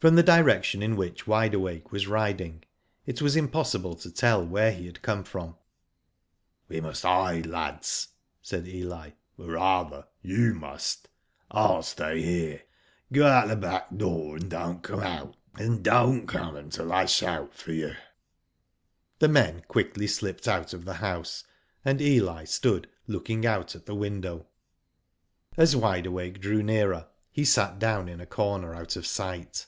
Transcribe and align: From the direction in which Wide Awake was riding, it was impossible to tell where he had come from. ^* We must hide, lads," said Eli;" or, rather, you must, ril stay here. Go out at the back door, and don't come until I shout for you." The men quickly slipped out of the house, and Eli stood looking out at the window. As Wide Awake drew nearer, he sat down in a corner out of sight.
From 0.00 0.14
the 0.14 0.22
direction 0.22 0.80
in 0.80 0.94
which 0.94 1.26
Wide 1.26 1.54
Awake 1.54 1.90
was 1.90 2.06
riding, 2.06 2.62
it 3.04 3.20
was 3.20 3.34
impossible 3.34 3.96
to 3.96 4.12
tell 4.12 4.46
where 4.46 4.70
he 4.70 4.86
had 4.86 5.02
come 5.02 5.24
from. 5.24 5.54
^* 5.54 5.56
We 6.68 6.80
must 6.80 7.02
hide, 7.02 7.46
lads," 7.46 8.06
said 8.40 8.68
Eli;" 8.68 9.10
or, 9.38 9.46
rather, 9.46 10.06
you 10.22 10.54
must, 10.54 11.08
ril 11.52 11.82
stay 11.82 12.22
here. 12.22 12.62
Go 13.12 13.26
out 13.26 13.46
at 13.48 13.48
the 13.48 13.56
back 13.56 13.96
door, 13.96 14.36
and 14.36 14.48
don't 14.48 14.82
come 14.84 16.54
until 16.54 16.92
I 16.92 17.04
shout 17.06 17.52
for 17.52 17.72
you." 17.72 17.94
The 19.18 19.26
men 19.26 19.64
quickly 19.66 20.06
slipped 20.06 20.46
out 20.46 20.72
of 20.72 20.84
the 20.84 20.94
house, 20.94 21.42
and 21.84 22.00
Eli 22.00 22.44
stood 22.44 22.88
looking 23.08 23.44
out 23.44 23.74
at 23.74 23.86
the 23.86 23.96
window. 23.96 24.46
As 25.56 25.74
Wide 25.74 26.06
Awake 26.06 26.40
drew 26.40 26.62
nearer, 26.62 27.08
he 27.32 27.44
sat 27.44 27.80
down 27.80 28.08
in 28.08 28.20
a 28.20 28.26
corner 28.26 28.72
out 28.76 28.94
of 28.94 29.04
sight. 29.04 29.66